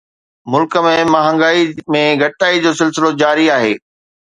ملڪ 0.53 0.77
۾ 0.85 0.93
مهانگائي 1.15 1.61
۾ 1.97 2.01
گهٽتائي 2.23 2.65
جو 2.65 2.75
سلسلو 2.83 3.15
جاري 3.23 3.49
آهي 3.61 3.73